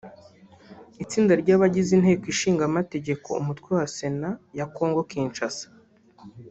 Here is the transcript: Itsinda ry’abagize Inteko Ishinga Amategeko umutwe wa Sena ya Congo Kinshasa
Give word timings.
Itsinda 1.03 1.33
ry’abagize 1.41 1.91
Inteko 1.97 2.25
Ishinga 2.33 2.63
Amategeko 2.71 3.27
umutwe 3.41 3.67
wa 3.77 3.85
Sena 3.95 4.29
ya 4.57 4.65
Congo 4.75 5.01
Kinshasa 5.11 5.67